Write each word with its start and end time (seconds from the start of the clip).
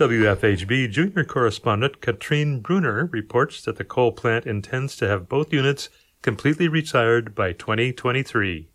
WFHB 0.00 0.90
junior 0.90 1.24
correspondent 1.24 2.00
Katrine 2.00 2.60
Bruner 2.60 3.10
reports 3.12 3.60
that 3.64 3.76
the 3.76 3.84
coal 3.84 4.12
plant 4.12 4.46
intends 4.46 4.96
to 4.96 5.06
have 5.06 5.28
both 5.28 5.52
units 5.52 5.90
completely 6.22 6.68
retired 6.68 7.34
by 7.34 7.52
2023. 7.52 8.70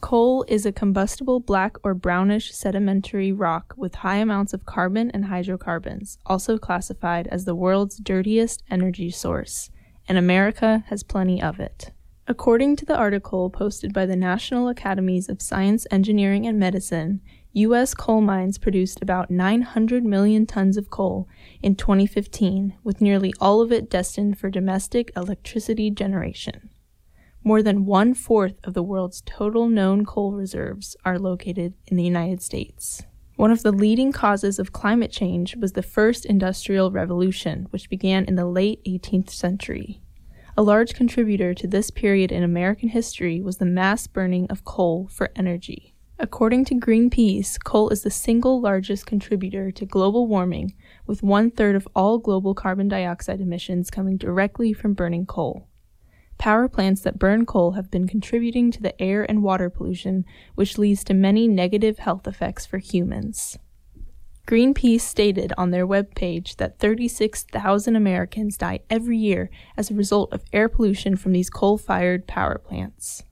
Coal 0.00 0.44
is 0.48 0.66
a 0.66 0.72
combustible 0.72 1.38
black 1.38 1.76
or 1.84 1.94
brownish 1.94 2.52
sedimentary 2.52 3.30
rock 3.30 3.72
with 3.76 3.94
high 3.94 4.16
amounts 4.16 4.52
of 4.52 4.66
carbon 4.66 5.12
and 5.12 5.26
hydrocarbons, 5.26 6.18
also 6.26 6.58
classified 6.58 7.28
as 7.28 7.44
the 7.44 7.54
world's 7.54 7.96
dirtiest 7.98 8.64
energy 8.68 9.12
source, 9.12 9.70
and 10.08 10.18
America 10.18 10.82
has 10.88 11.04
plenty 11.04 11.40
of 11.40 11.60
it. 11.60 11.92
According 12.26 12.74
to 12.76 12.84
the 12.84 12.96
article 12.96 13.48
posted 13.48 13.94
by 13.94 14.06
the 14.06 14.16
National 14.16 14.68
Academies 14.68 15.28
of 15.28 15.40
Science, 15.40 15.86
Engineering, 15.92 16.48
and 16.48 16.58
Medicine, 16.58 17.20
U.S. 17.58 17.92
coal 17.92 18.20
mines 18.20 18.56
produced 18.56 19.02
about 19.02 19.32
900 19.32 20.04
million 20.04 20.46
tons 20.46 20.76
of 20.76 20.90
coal 20.90 21.28
in 21.60 21.74
2015, 21.74 22.74
with 22.84 23.00
nearly 23.00 23.34
all 23.40 23.60
of 23.60 23.72
it 23.72 23.90
destined 23.90 24.38
for 24.38 24.48
domestic 24.48 25.10
electricity 25.16 25.90
generation. 25.90 26.70
More 27.42 27.60
than 27.60 27.84
one 27.84 28.14
fourth 28.14 28.60
of 28.62 28.74
the 28.74 28.82
world's 28.84 29.22
total 29.26 29.68
known 29.68 30.04
coal 30.04 30.34
reserves 30.34 30.96
are 31.04 31.18
located 31.18 31.74
in 31.88 31.96
the 31.96 32.04
United 32.04 32.42
States. 32.42 33.02
One 33.34 33.50
of 33.50 33.64
the 33.64 33.72
leading 33.72 34.12
causes 34.12 34.60
of 34.60 34.72
climate 34.72 35.10
change 35.10 35.56
was 35.56 35.72
the 35.72 35.82
first 35.82 36.26
industrial 36.26 36.92
revolution, 36.92 37.66
which 37.70 37.90
began 37.90 38.24
in 38.26 38.36
the 38.36 38.46
late 38.46 38.84
18th 38.84 39.30
century. 39.30 40.00
A 40.56 40.62
large 40.62 40.94
contributor 40.94 41.54
to 41.54 41.66
this 41.66 41.90
period 41.90 42.30
in 42.30 42.44
American 42.44 42.90
history 42.90 43.42
was 43.42 43.56
the 43.56 43.64
mass 43.64 44.06
burning 44.06 44.46
of 44.48 44.64
coal 44.64 45.08
for 45.10 45.32
energy. 45.34 45.96
According 46.20 46.64
to 46.64 46.74
Greenpeace, 46.74 47.62
coal 47.62 47.90
is 47.90 48.02
the 48.02 48.10
single 48.10 48.60
largest 48.60 49.06
contributor 49.06 49.70
to 49.70 49.86
global 49.86 50.26
warming, 50.26 50.74
with 51.06 51.22
one 51.22 51.48
third 51.48 51.76
of 51.76 51.86
all 51.94 52.18
global 52.18 52.54
carbon 52.54 52.88
dioxide 52.88 53.40
emissions 53.40 53.88
coming 53.88 54.16
directly 54.16 54.72
from 54.72 54.94
burning 54.94 55.26
coal. 55.26 55.68
Power 56.36 56.68
plants 56.68 57.02
that 57.02 57.20
burn 57.20 57.46
coal 57.46 57.72
have 57.72 57.88
been 57.88 58.08
contributing 58.08 58.72
to 58.72 58.82
the 58.82 59.00
air 59.00 59.22
and 59.28 59.44
water 59.44 59.70
pollution, 59.70 60.24
which 60.56 60.76
leads 60.76 61.04
to 61.04 61.14
many 61.14 61.46
negative 61.46 62.00
health 62.00 62.26
effects 62.26 62.66
for 62.66 62.78
humans. 62.78 63.56
Greenpeace 64.44 65.02
stated 65.02 65.52
on 65.56 65.70
their 65.70 65.86
webpage 65.86 66.56
that 66.56 66.80
36,000 66.80 67.94
Americans 67.94 68.56
die 68.56 68.80
every 68.90 69.18
year 69.18 69.50
as 69.76 69.88
a 69.88 69.94
result 69.94 70.32
of 70.32 70.42
air 70.52 70.68
pollution 70.68 71.14
from 71.14 71.30
these 71.30 71.48
coal 71.48 71.78
fired 71.78 72.26
power 72.26 72.58
plants. 72.58 73.22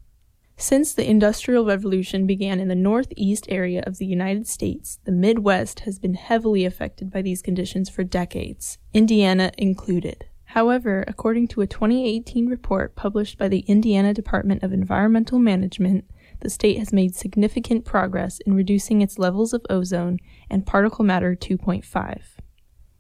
Since 0.59 0.95
the 0.95 1.09
Industrial 1.09 1.67
Revolution 1.67 2.27
began 2.27 2.61
in 2.61 2.69
the 2.69 2.75
northeast 2.75 3.47
area 3.51 3.83
of 3.87 3.99
the 3.99 4.07
United 4.07 4.47
States, 4.47 4.99
the 5.05 5.13
Midwest 5.13 5.81
has 5.81 5.99
been 5.99 6.15
heavily 6.15 6.65
affected 6.65 7.11
by 7.11 7.21
these 7.21 7.43
conditions 7.43 7.91
for 7.91 8.05
decades, 8.05 8.79
Indiana 8.95 9.53
included. 9.59 10.25
However, 10.45 11.05
according 11.07 11.49
to 11.49 11.61
a 11.61 11.67
2018 11.67 12.47
report 12.47 12.97
published 12.97 13.37
by 13.37 13.49
the 13.49 13.65
Indiana 13.67 14.15
Department 14.15 14.63
of 14.63 14.73
Environmental 14.73 15.39
Management, 15.39 16.07
the 16.41 16.49
state 16.49 16.79
has 16.79 16.91
made 16.91 17.15
significant 17.15 17.85
progress 17.85 18.41
in 18.47 18.55
reducing 18.55 19.03
its 19.03 19.19
levels 19.19 19.53
of 19.53 19.67
ozone 19.69 20.19
and 20.49 20.65
particle 20.65 21.05
matter 21.05 21.37
2.5. 21.37 22.23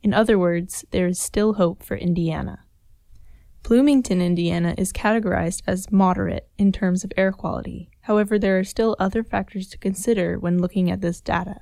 In 0.03 0.13
other 0.13 0.39
words, 0.39 0.85
there 0.91 1.07
is 1.07 1.19
still 1.19 1.55
hope 1.55 1.83
for 1.83 1.97
Indiana. 1.97 2.66
Bloomington, 3.67 4.23
Indiana 4.23 4.77
is 4.79 4.93
categorized 4.93 5.63
as 5.67 5.91
moderate 5.91 6.49
in 6.57 6.71
terms 6.71 7.03
of 7.03 7.11
air 7.17 7.33
quality. 7.33 7.91
However, 8.03 8.39
there 8.39 8.57
are 8.61 8.63
still 8.63 8.95
other 9.01 9.25
factors 9.25 9.67
to 9.71 9.79
consider 9.79 10.39
when 10.39 10.63
looking 10.63 10.89
at 10.89 11.01
this 11.01 11.21
data. 11.21 11.57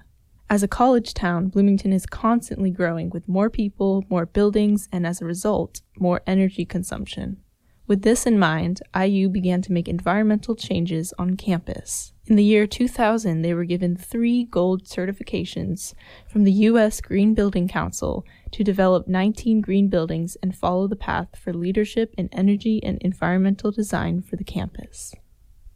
As 0.50 0.62
a 0.62 0.68
college 0.68 1.14
town, 1.14 1.48
Bloomington 1.48 1.94
is 1.94 2.04
constantly 2.04 2.70
growing 2.70 3.08
with 3.08 3.26
more 3.26 3.48
people, 3.48 4.04
more 4.10 4.26
buildings, 4.26 4.86
and 4.92 5.06
as 5.06 5.22
a 5.22 5.24
result, 5.24 5.80
more 5.98 6.20
energy 6.26 6.66
consumption. 6.66 7.38
With 7.86 8.00
this 8.00 8.24
in 8.24 8.38
mind, 8.38 8.80
IU 8.98 9.28
began 9.28 9.60
to 9.62 9.72
make 9.72 9.88
environmental 9.88 10.56
changes 10.56 11.12
on 11.18 11.36
campus. 11.36 12.14
In 12.26 12.36
the 12.36 12.44
year 12.44 12.66
2000, 12.66 13.42
they 13.42 13.52
were 13.52 13.66
given 13.66 13.94
three 13.94 14.44
gold 14.44 14.84
certifications 14.84 15.92
from 16.26 16.44
the 16.44 16.52
U.S. 16.52 17.02
Green 17.02 17.34
Building 17.34 17.68
Council 17.68 18.24
to 18.52 18.64
develop 18.64 19.06
19 19.06 19.60
green 19.60 19.88
buildings 19.88 20.38
and 20.42 20.56
follow 20.56 20.88
the 20.88 20.96
path 20.96 21.36
for 21.38 21.52
leadership 21.52 22.14
in 22.16 22.30
energy 22.32 22.82
and 22.82 22.96
environmental 23.02 23.70
design 23.70 24.22
for 24.22 24.36
the 24.36 24.44
campus. 24.44 25.14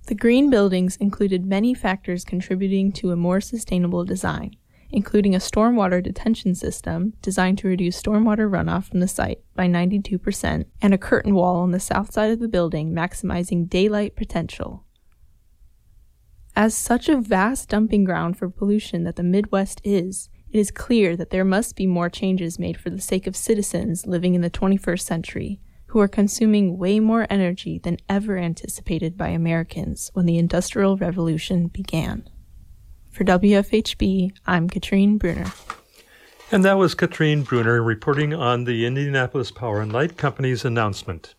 The 0.07 0.15
green 0.15 0.49
buildings 0.49 0.97
included 0.97 1.45
many 1.45 1.75
factors 1.75 2.25
contributing 2.25 2.91
to 2.93 3.11
a 3.11 3.17
more 3.17 3.43
sustainable 3.43 4.07
design 4.07 4.57
including 4.91 5.35
a 5.35 5.39
stormwater 5.39 6.03
detention 6.03 6.55
system 6.55 7.15
designed 7.23 7.59
to 7.59 7.69
reduce 7.69 8.01
stormwater 8.01 8.51
runoff 8.51 8.85
from 8.85 9.01
the 9.01 9.09
site 9.09 9.41
by 9.55 9.67
92%, 9.67 10.65
and 10.81 10.95
a 10.95 10.99
curtain 10.99 11.35
wall 11.35 11.57
on 11.57 11.73
the 11.73 11.81
south 11.81 12.13
side 12.13 12.31
of 12.31 12.41
the 12.41 12.49
building 12.49 12.93
maximizing 12.93 13.69
daylight 13.69 14.17
potential. 14.17 14.85
As 16.57 16.75
such 16.75 17.09
a 17.09 17.21
vast 17.21 17.69
dumping 17.69 18.05
ground 18.05 18.37
for 18.37 18.49
pollution 18.49 19.05
that 19.05 19.17
the 19.17 19.23
Midwest 19.23 19.81
is, 19.85 20.29
it 20.51 20.59
is 20.59 20.71
clear 20.71 21.17
that 21.17 21.31
there 21.31 21.45
must 21.45 21.77
be 21.77 21.87
more 21.87 22.09
changes 22.09 22.59
made 22.59 22.79
for 22.79 22.91
the 22.91 23.01
sake 23.01 23.27
of 23.27 23.37
citizens 23.37 24.07
living 24.07 24.35
in 24.35 24.41
the 24.41 24.51
21st 24.51 25.03
century, 25.03 25.61
who 25.87 26.01
are 26.01 26.09
consuming 26.09 26.79
way 26.79 27.01
more 27.01 27.27
energy 27.31 27.79
than 27.79 27.99
ever 28.09 28.39
anticipated 28.39 29.17
by 29.17 29.29
Americans 29.29 30.11
when 30.15 30.27
the 30.27 30.39
Industrial 30.39 30.97
Revolution 30.97 31.69
began. 31.69 32.29
For 33.19 33.25
WFHB, 33.25 34.31
I'm 34.47 34.71
Katrine 34.71 35.19
Bruner. 35.19 35.53
And 36.53 36.65
that 36.65 36.79
was 36.79 36.95
Katrine 36.95 37.43
Bruner 37.43 37.83
reporting 37.83 38.33
on 38.33 38.63
the 38.63 38.87
Indianapolis 38.87 39.51
Power 39.51 39.81
and 39.81 39.93
Light 39.93 40.17
Company's 40.17 40.65
announcement. 40.65 41.35